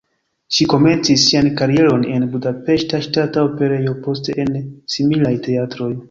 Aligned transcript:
Ŝi 0.55 0.65
komencis 0.69 1.25
sian 1.31 1.49
karieron 1.59 2.05
en 2.13 2.23
Budapeŝta 2.35 3.01
Ŝtata 3.07 3.43
Operejo, 3.49 3.93
poste 4.07 4.35
en 4.45 4.49
similaj 4.95 5.35
teatroj. 5.49 5.91